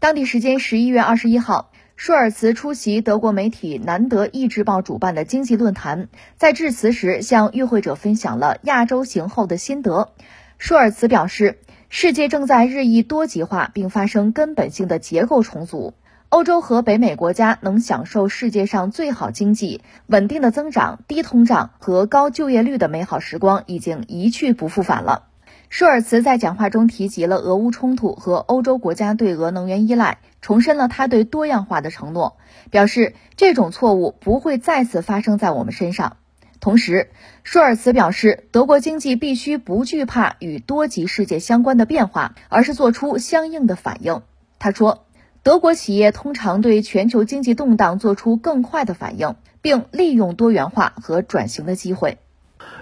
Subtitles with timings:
[0.00, 10.08] 当地时间十一月二十一号，舒尔茨出席德国媒体《南德意志报》主办的经济论坛，在致辞时向与会者分享了亚洲行后的心得。
[10.56, 11.58] 舒尔茨表示，
[11.90, 15.92] 世界正在日益多极化，并发生根本性的结构重组。
[16.30, 25.24] 欧洲和北美国家能享受世界上最好经济、稳定的增长、低通胀和高就业率的美好时光已经一去不复返了。
[25.70, 32.36] 舒尔茨在讲话中提及了俄乌冲突和欧洲国家对俄能源依赖，重申了他对多样化的承诺，
[32.70, 36.16] 表示这种错误不会再次发生在我们身上。
[36.58, 37.08] 同时，
[37.44, 44.20] 舒尔茨表示，德国经济必须不惧怕与多极世界相关的变化，而是做出相应的反应。
[44.58, 45.06] 他说。
[45.42, 52.18] 德国企业通常对全球经济动荡做出更快的反应，并利用多元化和转型的机会。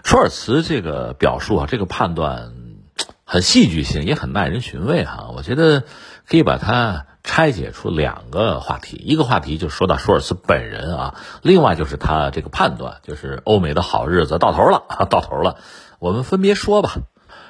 [0.03, 2.51] 舒尔茨这个表述啊，这个判断
[3.31, 5.29] 很戏剧性，也很耐人寻味哈。
[5.37, 5.85] 我觉得
[6.27, 15.59] 可以把它拆解出两个话题，一个话题就说到舒尔茨本人啊，另外就是他这个判断，就是欧美的好日子到头了， 到头了。
[15.99, 16.95] 我们分别说吧。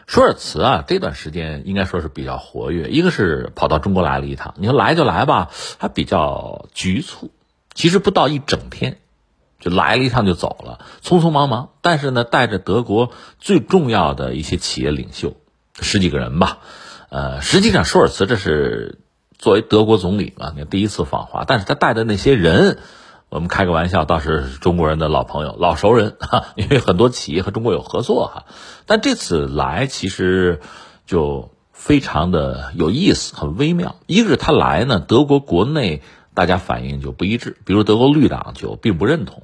[0.09, 2.89] 舒尔茨啊，这段时间应该说是比较活跃。
[2.89, 7.31] 一个是跑到中国来了一趟，你说来就来吧，还比较局促。
[7.73, 8.99] 其实不到一整天，
[9.61, 11.69] 就来了一趟就走了，匆匆忙忙。
[11.83, 15.37] 但是呢，带着德国最重要的一些企业领袖，
[15.81, 16.59] 十几个人吧。
[17.09, 18.99] 呃，实际上舒尔茨这是
[19.39, 22.79] 作为德国总理嘛，你第一次访华，但是他带的那些人。
[23.31, 28.47] 我们开个玩笑，倒是中国人的老朋友、老熟人哈，因为很多企业和中国有合作哈。
[28.87, 30.63] 但这次来其实
[31.05, 33.97] 就非常的有意思，很微妙。
[34.07, 36.01] 一个是他来呢，德国国内
[36.33, 39.43] 大家反应就不一致，比如德国绿党就并不认同。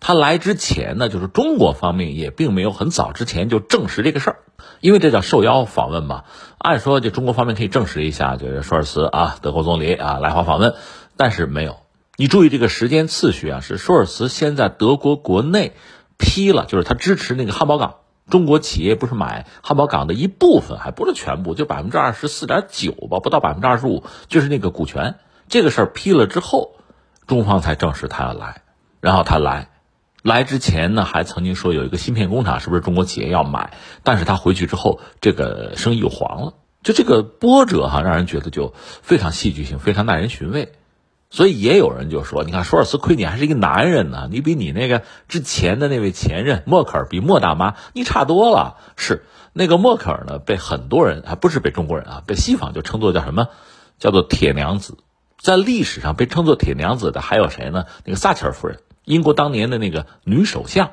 [0.00, 4.38] 他来之前呢，就是中国方面也并没有很早之前就证实这个事儿，
[4.80, 6.24] 因为这叫受邀访问嘛。
[6.58, 10.74] 按说就中国方面可以证实一下，就是舒尔茨啊，德国总理啊来华访问，
[11.16, 11.76] 但是没有。
[12.16, 15.72] 你注意这个时间次序啊，是舒尔茨先在德国国内
[16.18, 17.96] 批了，就是他支持那个汉堡港，
[18.28, 25.16] 中国企业不是买汉堡港的一部分，还不是全部，就百分之二十四点九吧，不到百分之二十五，就是那个股权。
[25.48, 26.76] 这个事儿批了之后，
[27.26, 28.62] 中方才证实他要来，
[29.00, 29.69] 然后他来，
[30.22, 33.72] 来之前呢还曾经说有一个芯片工厂是不是中国企业要买，
[34.02, 40.72] 但是他回去之后这个生意又黄了，就这个波折哈，让人觉得就非常戏剧性，非常耐人寻味。
[41.32, 53.46] 所以也有人就说：“你看，舒尔茨亏你还是一个男人呢，你比你那个之前的那位前任默克尔比莫大妈你差多了。”是那个默克尔呢，被很多人还不是被中国人啊，被西方就称作叫什么？
[54.00, 54.98] 叫做铁娘子。
[55.38, 57.84] 在历史上被称作铁娘子的还有谁呢？
[58.04, 60.92] 那个撒切尔夫人，英国当年的那个女首相。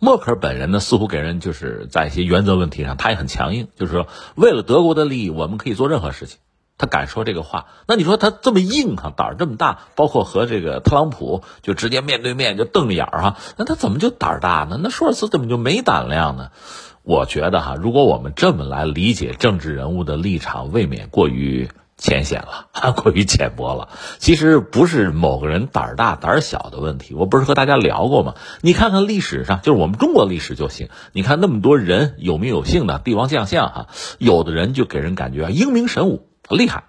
[0.00, 6.38] 默克尔本人呢，似乎给人就是在一些原则问题上，他也很强硬，就是说为了德国的利益，我们可以做任何事情。
[6.78, 14.80] 他敢说这个话，那你说他这么硬哈，胆儿这么大，包括和这个特朗普就直接面对面就瞪着眼儿哈，那他怎么就胆儿大呢？
[14.82, 16.50] 那舒尔茨怎么就没胆量呢？
[17.02, 21.68] 我觉得哈，如果我们这么来理解政治人物的立场，未免过于
[22.02, 22.66] 浅显了，
[22.98, 23.88] 过于浅薄了。
[24.18, 28.34] 其实不是某个人胆儿大胆儿小的问题，我不是和大家聊过吗？
[28.60, 30.88] 你看看历史上，就是我们中国历史就行。
[31.12, 33.86] 你看那么多人有名有姓的帝王将相哈，
[34.18, 36.26] 有的人就给人感觉英明神武。
[36.50, 36.84] 厉害，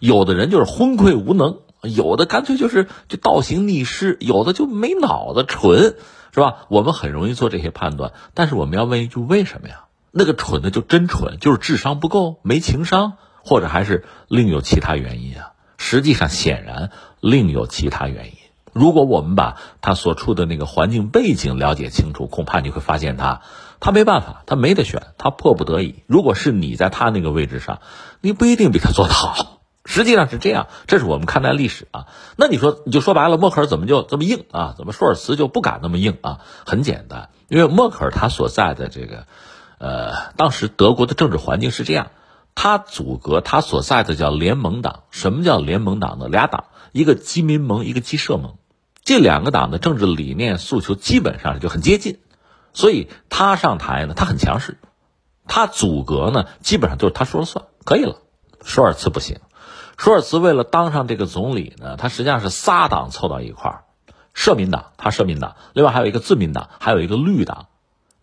[0.00, 5.96] 有的人就是昏聩无能，有的干脆就是就倒行逆施，有的就没脑子，蠢，
[6.34, 6.66] 是吧？
[6.68, 9.86] 我们很容易做这些判断，但是我们要问一句：为什么呀？
[10.10, 13.14] 那个蠢的就真蠢，就是智商不够，没情商，
[13.48, 15.52] 或者还是另有其他原因啊？
[15.78, 18.32] 实际上，显然另有其他原因。
[18.74, 23.40] 如果我们把他所处的那个环境背景了解清楚，恐怕你会发现他。
[23.80, 26.02] 他没办法，他没得选，他迫不得已。
[26.06, 27.80] 如果是你在他那个位置上，
[28.20, 29.60] 你不一定比他做得好。
[29.84, 32.08] 实际上是这样，这是我们看待历史啊。
[32.36, 34.74] 那你说，你就说白了，默克尔怎么就这么硬啊？
[34.76, 36.40] 怎么舒尔茨就不敢那么硬啊？
[36.66, 39.26] 很简单，因为默克尔他所在的这个，
[39.78, 42.10] 呃，当时德国的政治环境是这样，
[42.60, 45.04] 他阻隔他所在的叫联盟党。
[45.10, 46.26] 什么叫联盟党呢？
[46.26, 48.56] 俩党，一个基民盟，一个基社盟，
[49.04, 52.18] 这两个党的政治理念诉求基本上就很接近。
[52.72, 54.76] 所以他上台呢，他很强势，
[55.46, 58.16] 他阻隔呢，基本上就是他说了算，可以了。
[58.64, 59.38] 舒尔茨不行，
[59.96, 63.84] 舒尔茨为了当上这个总理呢，他实际上是仨党凑到一块儿，
[64.34, 67.68] 社民党，他社民党，另外还有一个自民党，还有一个绿党，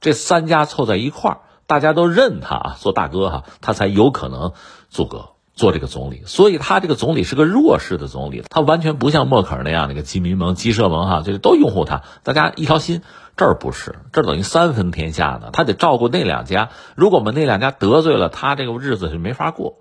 [0.02, 4.54] 这三家凑在一块儿，大家都认他啊，做大哥哈，他才有可能
[4.90, 5.30] 阻隔。
[5.58, 13.02] 做这个总理，所以他这个总理是个弱势的总理，他完全不像默克尔那样那个基民盟、基社盟哈，就是都拥护他，大家一条心。
[13.38, 16.72] 这儿不是，这儿等于三分天下呢，他得照顾那两家。
[16.96, 19.78] 如果我们那两家得罪了他，这个日子是没法过。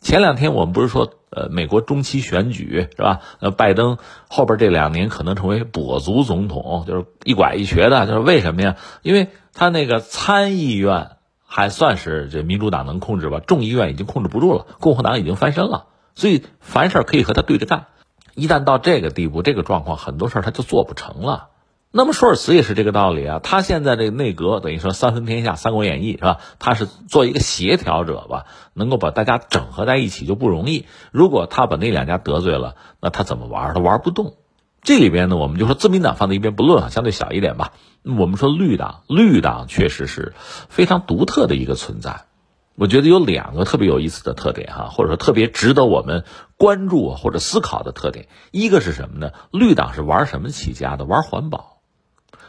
[0.00, 3.20] 前两天我们不是说，呃，美国中期选举是吧？
[3.40, 3.98] 呃，拜登
[4.30, 8.76] 后边这两年可能成为跛足总统，就是一拐一瘸的，就是为什么呀？
[9.02, 11.10] 因为他那个参议院
[11.50, 17.86] 还算是这民主党能控制吧，众议院已经控制不住了，共和党已经翻身了，所以凡事可以和他对着干。
[18.34, 21.48] 一旦到这个地步，这个状况，很多事儿他就做不成了。
[21.90, 26.38] 那么舒尔茨也是这个道理啊，他现在这个内阁等于说三分天下，《三国演义》是吧？
[26.58, 28.44] 他是做一个协调者吧，
[28.74, 30.84] 能够把大家整合在一起就不容易。
[31.12, 33.72] 如果他把那两家得罪了，那他怎么玩？
[33.72, 34.34] 他玩不动。
[34.88, 37.74] 这里边呢，我们就说自民党放在一边不论啊，相对小一点吧。
[38.04, 40.32] 我们说绿党，绿党确实是
[40.70, 42.22] 非常独特的一个存在。
[42.74, 46.24] 我觉得有两个特别有意思的特点哈，或者说特别值得我们
[46.56, 48.28] 关注或者思考的特点。
[48.50, 49.32] 一个是什么呢？
[49.50, 51.04] 绿党是玩什么起家的？
[51.04, 51.82] 玩环保。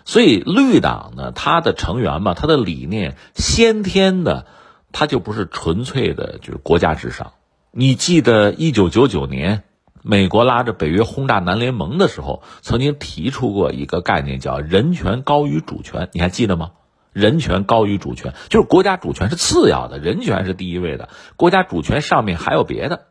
[0.06, 4.46] 所以绿党呢，它的成员嘛，它的理念先天的，
[4.94, 7.34] 它就不是纯粹的，就是国家至上。
[7.72, 9.64] 你记得一九九九年，
[10.02, 16.10] 美国拉着北约轰炸南联盟的时候，曾经提出过一个概念，叫人权高于主权。
[16.14, 16.72] 你还记得吗？
[17.12, 21.10] 人权高于主权，就是国家主权是次要的，人权是第一位的。
[21.36, 23.08] 国家主权上面还有别的，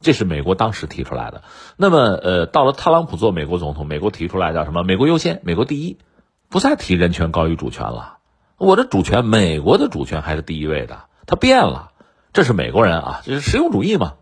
[0.00, 1.42] 这是美国当时提出来的。
[1.76, 4.82] 那么，呃，到了特朗普做美国总统，美国提出来叫什么？
[4.82, 5.98] 美国优先，美国第一。
[6.48, 8.18] 不再提人权高于主权了，
[8.58, 11.04] 我的主权，美国的主权还是第一位的。
[11.24, 11.92] 他变了，
[12.34, 14.14] 这是美国人啊，这是实用主义嘛。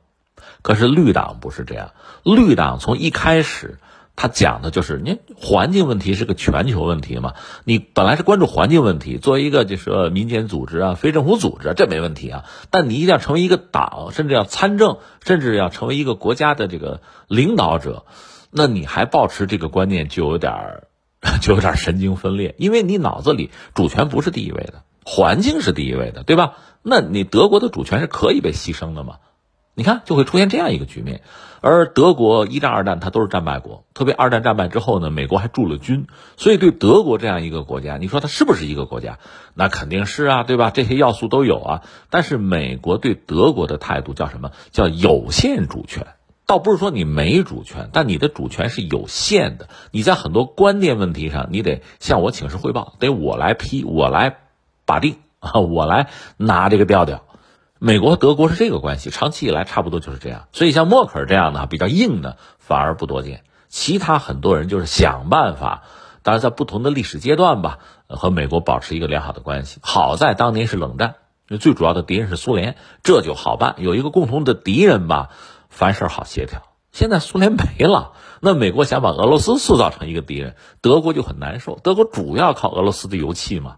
[0.63, 1.93] 可是绿党不是这样，
[2.23, 3.79] 绿党从一开始，
[4.17, 7.35] 他讲的就是你环境问题是个全球问题嘛。
[7.65, 12.45] 你本来是关注环境问题，作为一个就是民间组织啊、非政府组织，这没问题啊。
[12.71, 18.05] 但你一定要成为一个党，甚至要参政，甚至要成为一个国家的这个领导者，
[18.51, 20.85] 那你还保持这个观念，就有点儿。
[21.43, 26.55] 就有点神经分裂，因为你脑子里主权不是第一位的，环境是第一位的，对吧？
[26.81, 29.17] 那你德国的主权是可以被牺牲的吗？
[29.75, 31.23] 你看就会出现这样一个局面。
[31.63, 36.07] 而德国一战、二战它都是战败国，特别二战战败之后呢，美国还驻了军，
[36.39, 39.19] 所以对德国这样一个国家，你说它是不是一个国家？
[39.53, 40.71] 那肯定是啊，对吧？
[40.71, 41.83] 这些要素都有啊。
[42.09, 44.53] 但是美国对德国的态度叫什么？
[44.71, 46.07] 叫有限主权。
[46.47, 49.69] 倒不是说你没主权，但你的主权是有限的。
[49.93, 54.39] 你在很多关键问题上，你得向我请示汇报，得我来批，我来
[54.87, 56.09] 把定啊， 我来
[56.39, 57.23] 拿这个调调。
[57.83, 60.49] 美国和德国是这个关系，长期以来差不多就是这样。
[60.53, 63.43] 所以像默克尔这样的比较硬的反而不多见。
[63.71, 65.85] 其他很多人就是想办法，
[66.23, 69.81] 当然在不同的历史阶段吧，和美国保持一个良好的关系。
[69.83, 71.15] 好在当年是冷战，
[71.59, 75.31] 最主要的敌人是苏联，这就好办，有一个共同的敌人吧。
[75.71, 76.61] 凡事好协调。
[76.93, 81.79] 现在苏联没了，那美国想把俄罗斯塑造成一个敌人，德国就很难受。
[81.83, 83.77] 德国主要靠俄罗斯的油气嘛，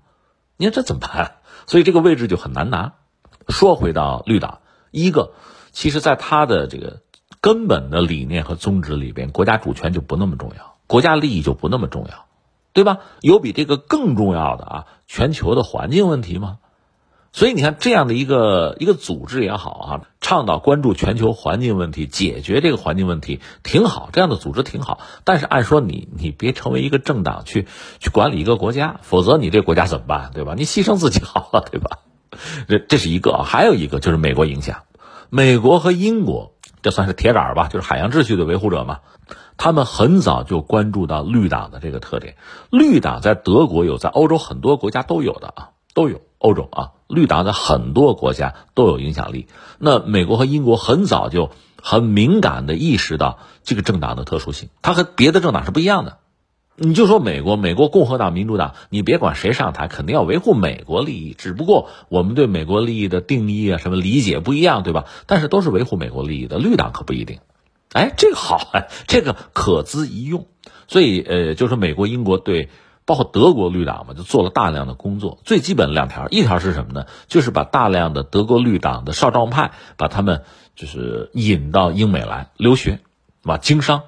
[0.56, 1.36] 你看这怎么办？
[1.68, 2.94] 所以这个位置就很难拿。
[3.48, 4.60] 说回到绿党，
[4.90, 5.32] 一个，
[5.72, 7.00] 其实在他的这个
[7.40, 12.26] 根本的理念和宗旨里边，国家主权就不那么重要，国家利益就不那么重要，
[12.72, 12.98] 对吧？
[13.20, 16.58] 有比这个更重要的啊，全球的环境问题吗？
[17.34, 25.00] 所以你看，这样的一个一个组织也好啊，倡导关注全球环境问题，解决这个环境问题挺好，这样的组织挺好。
[25.24, 27.66] 但是按说你你别成为一个政党去
[28.00, 30.52] 去管理一个国家，否则你这国家怎么办，对吧？
[30.54, 32.00] 你牺牲自己好了，对吧？
[32.68, 34.82] 这这是一个，啊还有一个就是美国影响，
[35.30, 39.00] 美国和英国这算是铁杆吧，就是海洋秩序的维护者嘛。
[39.56, 42.36] 他们很早就关注到绿党的这个特点，
[42.70, 46.20] 绿党在德国有，在欧洲很多国家都有的啊，都有。
[46.38, 49.46] 欧洲啊，绿党在很多国家都有影响力。
[49.78, 56.18] 那美国和英国很早就很敏感的意识到这个政党的特殊性，它和别的政党是不一样的。
[56.82, 61.32] 你就说美国，美国共和党、民主党，你别管谁上台，肯定要维护美国利益。
[61.32, 65.04] 只不过我们对美国利益的定义啊，什么理解不一样，对吧？
[65.26, 66.58] 但是都是维护美国利益的。
[66.58, 67.38] 绿党可不一定。
[67.92, 70.46] 哎，这个好，哎，这个可资一用。
[70.88, 72.68] 所以，呃，就是美国、英国对。
[73.04, 75.40] 包括德国绿党嘛，就做了大量的工作。
[75.44, 77.06] 最基本两条，一条是什么呢？
[77.26, 80.42] 就是把大量的德国绿党的少壮派，把他们
[80.76, 83.00] 就是引到英美来留学，
[83.42, 84.04] 吧，经商。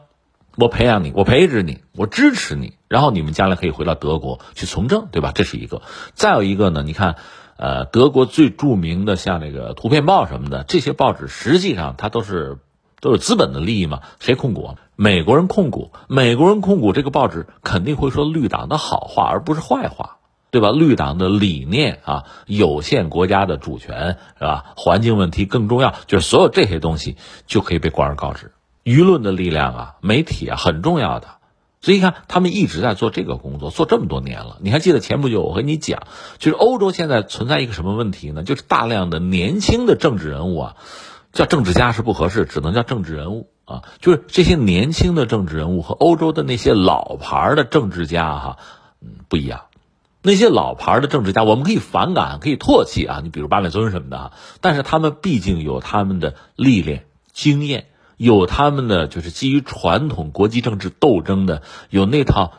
[0.56, 5.32] 我培养你，我培植你，我支持你，然后你们将来可以回到德国去从政，对吧？
[5.34, 5.82] 这是一个。
[6.14, 7.16] 再有一个呢，你看，
[7.56, 12.58] 呃，德国最著名的像那个《图片报》什么的这些报纸，实际上它都是。
[13.00, 14.00] 都是资本的利益嘛？
[14.18, 14.76] 谁控股？
[14.96, 15.92] 美国人控股。
[16.08, 20.16] 美国人控股这个报纸，肯定会说绿党的好话，而不是坏话，
[20.50, 20.70] 对吧？
[20.70, 24.72] 绿党的理念啊，有限国家的主权是吧？
[24.74, 28.52] 环境问题更重要，就是所有这些东西就可以被广而告之。
[28.84, 31.28] 舆论的力量啊，媒体啊，很重要的。
[31.80, 34.58] 所以你看，他们一直在做这个工作，做这么多年了。
[34.60, 36.04] 你还记得前不久我和你讲，
[36.38, 38.42] 就是欧洲现在存在一个什么问题呢？
[38.42, 40.76] 就是大量的年轻的政治人物啊。
[41.32, 43.82] 叫政治家是不合适，只能叫政治人物啊。
[44.00, 48.56] 就是这些年轻的政治人物和欧洲的那些老牌的政治家哈，
[49.02, 49.62] 嗯，不一样。
[50.22, 53.20] 那些老牌的政治家，我们可以反感，可以唾弃啊。
[53.20, 62.52] 你比如巴列尊什么的，但是他们毕竟有他们的历练、经验，有他们的就是基于传统国际政治斗争的有那套。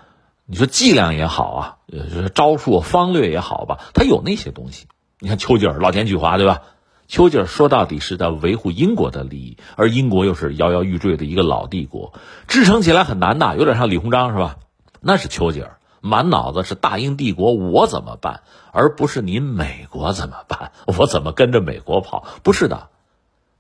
[0.47, 4.85] 你说伎俩也好啊，呃，招数方略也好吧，他有那些东西。
[5.19, 6.61] 你看丘吉尔老奸巨猾，对吧？
[7.07, 12.13] 丘吉尔说到底是在维护英国的利益，而英国又是摇摇欲坠的一个老帝国，
[12.47, 14.57] 支撑起来很难的，有点像李鸿章是吧？
[15.01, 22.23] 那是丘吉尔，满脑子是大英帝国我怎么办，而不是您美国怎么办，我怎么跟着美国跑？
[22.43, 22.89] 不是的。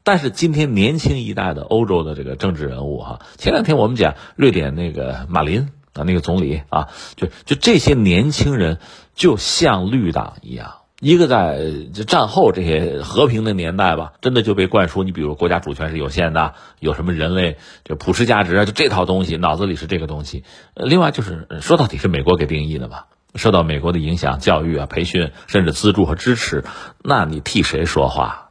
[0.05, 5.67] 但是今天年轻一代的欧洲的这个政治人物哈，前两天我们讲瑞典那个马林。
[5.97, 8.79] 啊，那个总理啊，就就这些年轻人，
[9.13, 11.57] 就像绿党一样，一个在
[12.05, 20.43] 战后这些和平的年代吧，真的就被灌输，你比如国家主权是有限的，有什么人类就普世价值啊，就这套东西，脑子里是这个东西。
[20.73, 26.65] 另外就是说到底是美国给定义的嘛，受到美国的影响，教育啊、培训，甚至资助和支持，
[27.01, 28.44] 那你替谁说话，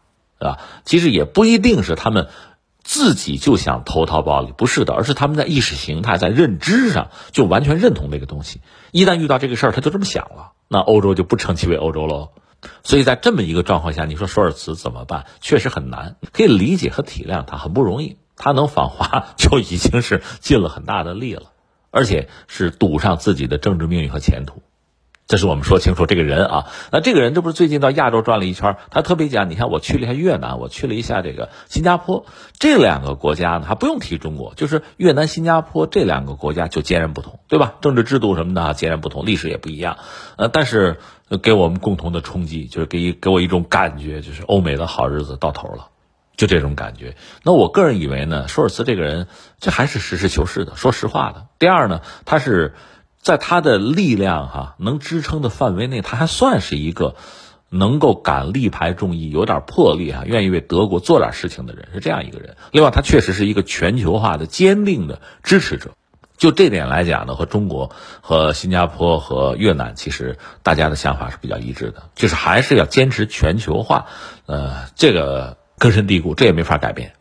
[0.46, 0.58] 啊？
[0.84, 2.28] 其实也不一定是他们。
[2.86, 8.60] 自己就想投桃报李，不是的，而是他们在意识形态、在认知上就完全认同这个东西。
[8.92, 12.32] 一旦遇到这个事儿，他就这么想了，那欧洲就不称其为欧洲喽。
[12.82, 15.24] 所以在这么一个状况下，你说舒尔茨怎么办？
[15.40, 18.18] 确实很难，可以理解和体谅他，很不容易。
[18.36, 21.52] 他能访华就已经是尽了很大的力了，
[21.90, 24.60] 而且是赌上自己的政治命运和前途。
[25.26, 28.76] 这是我们说清楚这个人啊，那这个人这不是最近到亚洲转了一圈？
[28.90, 32.26] 他特别讲，你看我去了一下越南，我去了一下这个新加坡，
[32.58, 37.76] 这两个国家呢，还不用提中国，就是越南、新加坡这两个国家就截然不同，对吧？
[37.80, 39.96] 政治制度什么的截然不同，历史也不一样，
[40.36, 40.98] 呃，但是
[41.40, 45.88] 给我们共同的冲击就是给给我一种感觉，就是欧美的好日子到头了，
[46.36, 47.16] 就这种感觉。
[47.42, 49.26] 那我个人以为呢，舒尔茨这个人
[49.58, 51.46] 这还是实事求是的，说实话的。
[51.58, 52.74] 第二呢，他是。
[53.24, 57.16] 在他的力量哈能支撑的范围内，他还算是一个
[57.70, 62.56] 能够敢力排众议、有点魄力哈，愿意为德国做点事情的人，是这样一个人。
[62.70, 65.92] 另外，他确实是一个全球化的坚定的支持者。
[66.36, 74.06] 就这点来讲呢，和中国、和新加坡、和越南，其实大家的想法是比较一致的，就是还是要坚持全球化。
[74.44, 77.14] 呃，这个根深蒂固，这也没法改变。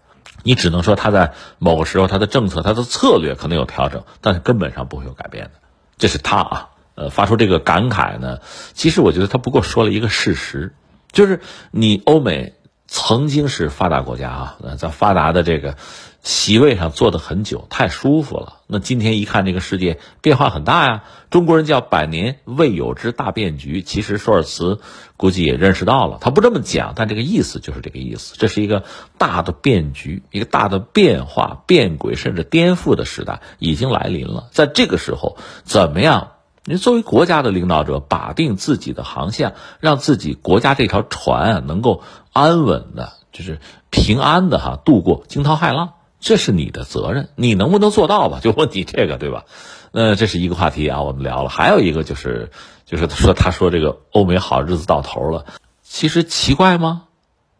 [0.44, 5.52] 你只能说他在某个时候他的政策、他的策略可能有调整，但是根本上不会有改变的。
[5.98, 8.40] 这是他啊，呃，发出这个感慨呢。
[8.74, 10.74] 其实我觉得他不过说了一个事实，
[11.12, 12.54] 就是你欧美
[12.96, 15.76] 曾经是发达国家啊，在发达的这个
[16.22, 18.60] 席位上坐的很久，太舒服了。
[18.68, 23.82] 那今天一看这个世界变化很大呀，中国人叫百年未有之大变局。
[23.82, 24.80] 其实舒尔茨
[25.18, 28.36] 估计也认识到了，他不这么讲，但这个意思就是这个意思。
[28.38, 28.84] 这是一个
[29.18, 34.50] 大的变局，一个大的变化、变轨甚至颠覆的时代已经来临了。
[34.52, 36.33] 在这个时候，怎么样？
[36.66, 45.94] 您作为国家的领导者，把定自己的航向，让自己国家这条船啊能够安稳的，就是平安的哈度过惊涛骇浪。
[46.22, 48.40] 这是你的责任，你能不能做到吧？
[48.44, 49.44] 就问你这个，对吧？
[49.92, 51.50] 呃，这是一个话题啊，我们聊了。
[51.50, 52.50] 还有一个就是，
[52.86, 55.46] 就是说，他说这个欧美好日子到头了，
[55.82, 57.04] 其实奇怪吗？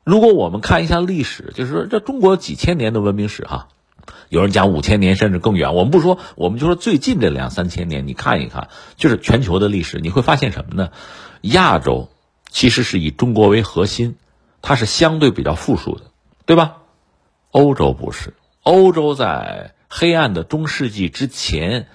[0.06, 3.68] 如果我们看一下历史，就是说这中国几千年的文明史哈，
[4.30, 10.90] 有人讲五千年甚至更远，我们不说，我们就说最近这两三千年，你看一看，就是全球的历史，你会发现什么呢？
[11.42, 12.10] 亚洲
[12.50, 14.16] 其实是以中国为核心，
[14.62, 16.06] 它是相对比较富庶的，
[16.46, 16.78] 对吧？
[17.52, 18.34] 欧洲不是。
[18.64, 21.88] 欧洲在黑暗的中世纪之前，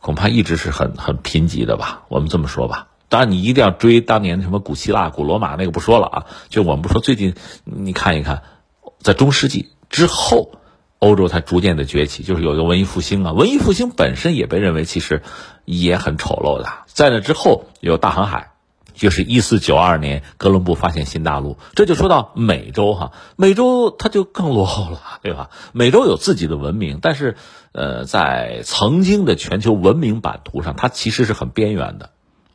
[0.00, 2.04] 恐怕一直是很很贫瘠的吧？
[2.08, 2.88] 我们这么说吧。
[3.08, 6.26] 当然，你一定要追当年什么古希腊、古罗马那个不说了啊。
[6.48, 8.42] 就我们不说，最近你看一看，
[8.98, 10.52] 在中世纪之后，
[11.04, 13.32] 欧洲才逐渐的崛起，就是有一个文艺复兴啊。
[13.32, 15.22] 文艺复兴本身也被认为其实
[15.64, 16.66] 也很丑陋的。
[16.86, 18.50] 在那之后，有大航海。
[18.96, 25.50] 就是一四九二年，哥伦布发现新大陆，这就说到美洲哈，美洲它就更落后了， 对吧？
[25.72, 27.36] 美洲有自己的文明，但是，
[27.72, 32.10] 呃，在曾经的全球文明版图上，它其实是很边缘的。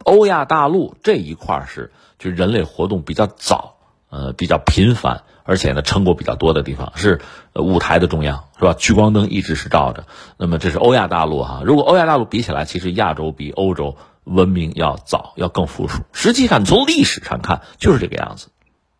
[0.05, 3.75] 欧亚大陆这一块是就人类活动比较早，
[4.09, 7.19] 呃，比较频繁，而且呢，成果比较多的地方，是
[7.55, 8.73] 舞台的中央，是吧？
[8.77, 10.05] 聚光灯一直是照着。
[10.37, 13.97] 那么这是欧亚大陆哈，如果欧亚大陆比起来，其实亚洲比欧洲。
[14.25, 16.03] 文明要早，要更富庶。
[16.11, 18.49] 实际上，从历史上看就是这个样子。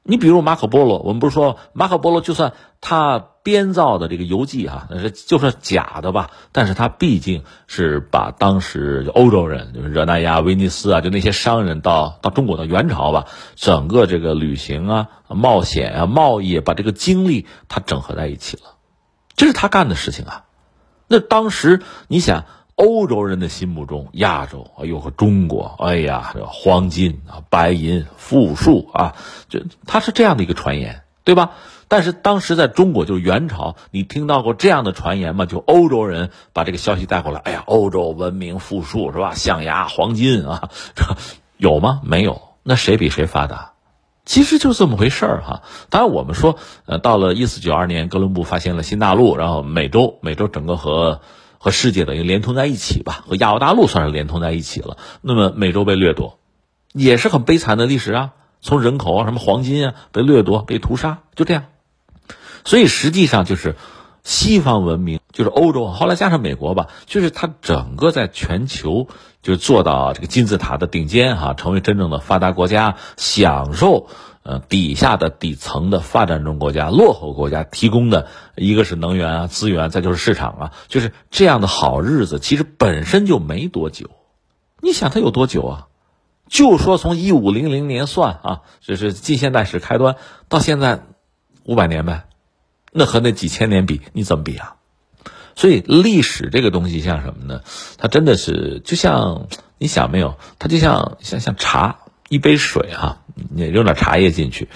[0.03, 13.25] 你比如马可波罗，我们不是说马可波罗就算他编造的这个游记啊，那是就算假的吧，但是他毕竟是把当时欧洲人，就是热那亚、威尼斯啊，就那些商人到到中国的元朝吧，
[13.55, 18.77] 整个这个旅行啊、冒险啊、贸易，把这个经历他整合在一起了，
[19.35, 20.45] 这是他干的事情啊。
[21.07, 22.45] 那当时你想。
[22.79, 29.15] 欧洲人的心目中，亚洲，哎呦和中国，哎呀，这黄金啊，白银、富庶啊，
[29.50, 31.51] 就他是这样的一个传言，对吧？
[31.89, 35.45] 但是当时在中国，就是元朝，你听到过这样的传言吗？
[35.45, 39.33] 就欧洲人把这个消息带过来，哎呀，欧洲文明富庶是吧？
[39.33, 40.69] 象牙、黄金啊，
[41.57, 42.00] 有吗？
[42.05, 42.41] 没有。
[42.63, 43.74] 那谁比谁发达？
[44.24, 45.63] 其实就这么回事儿哈。
[45.89, 46.55] 当然，我们说，
[46.86, 51.19] 呃，到了一四九二年，哥伦布发现了新大陆，然后美洲，美洲整个和。
[51.59, 54.97] 和世界等于连通在一起吧，和亚欧大陆算是连通在一起了。
[55.21, 56.39] 那么美洲被掠夺，
[56.93, 58.31] 也是很悲惨的历史啊。
[58.61, 61.65] 从人口啊，什么黄金啊，被掠夺、被屠杀，就这样。
[62.65, 63.75] 所以实际上就是
[64.23, 69.07] 西方文明，就是欧洲，后来加上美国吧，就是它整个在全球
[69.41, 74.07] 就做到这个金字塔的顶尖哈，成为真正的发达国家，享受。
[74.41, 84.10] 呃，底下的底层的发展中国家、落后国家提供的一个是能源啊、资源，再就是市场啊，就是这样的好日子，其实本身就没多久。
[84.81, 85.88] 你想它有多久啊？
[86.48, 90.15] 就说从一五零零年算啊，这是近现代史开端
[90.48, 91.03] 到现在
[91.65, 92.24] 五百年呗，
[92.93, 94.77] 那和那几千年比，你怎么比啊？
[95.55, 97.62] 所以历史这个东西像什么呢？
[97.98, 100.38] 它真的是就像你想没有？
[100.58, 102.00] 它就像像像茶。
[102.31, 104.67] 一杯水啊，你扔点茶叶进去，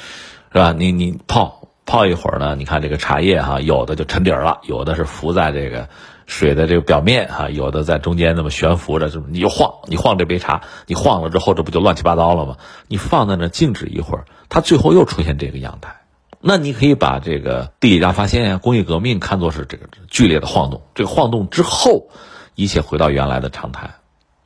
[0.51, 0.74] 是吧？
[0.77, 5.89] 你你泡泡一会儿呢，你看这个茶叶哈，有的就沉底儿了，有的是浮在这个
[6.25, 9.27] 水的这个表面哈，有的在中间那么悬浮着，是不？
[9.29, 12.58] 你就晃，你晃这杯茶，你晃了之后，这不就乱七八糟了吗？
[12.88, 15.98] 你放在那静止一会儿，它最后又出现这个样态。
[16.46, 22.10] 那你可以把这个地理大发现呀、工业革命看作是这个剧烈的晃动，这个晃动之后，
[22.55, 23.91] 一切回到原来的常态，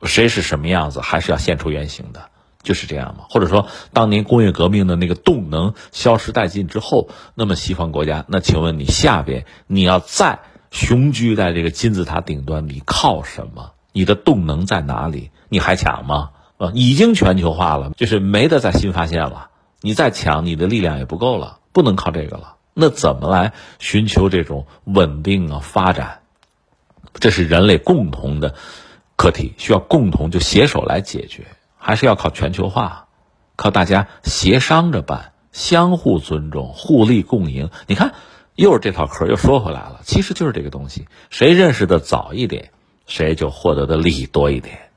[0.04, 2.30] 谁是什么样子，还是要现出原形的。
[2.62, 13.72] 就是这样嘛，或者说，当年工业革命的那个动能消失殆尽之后，那么西方国家，那请问你下边你要再雄居在这个金字塔顶端，你靠什么？
[13.92, 15.30] 你的动能在哪里？
[15.48, 16.30] 你还抢吗？
[16.58, 19.50] 啊，已经全球化了，就是没得再新发现了。
[19.80, 22.56] 你再抢，你的力量也不够了，不能靠这个了。
[22.74, 26.20] 那怎么来寻求这种稳定啊发展？
[27.14, 28.54] 这是人类共同的
[29.16, 31.46] 课题，需要共同就携手来解决。
[31.78, 33.06] 还是要靠全球化，
[33.56, 37.70] 靠大家协商着办，相互尊重，互利共赢。
[37.86, 38.14] 你看，
[38.54, 42.72] 又是这套壳，又说回来了，其实就是这个东西，谁认识的早一点，
[43.06, 44.87] 谁就获得的利益多一点。